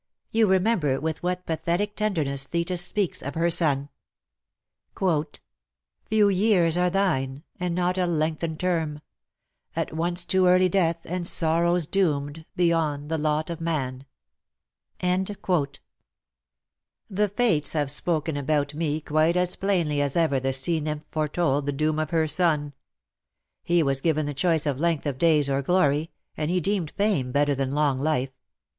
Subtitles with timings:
[0.31, 3.89] You remember with what pathetic tenderness Thetis speaks of her son,'
[4.95, 5.29] Few
[6.27, 9.01] years are thine, and not a lengthened term;
[9.75, 14.07] At once to early death and sorrows doomed Beyond the lot of man!'
[14.99, 15.37] The
[17.35, 21.71] Fates have spoken about me quite as plainly as ever the sea nymph foretold the
[21.71, 22.73] doom of her son.
[23.61, 27.31] He was given the choice of length of days or glory, and he deemed fame
[27.31, 28.31] better than long life.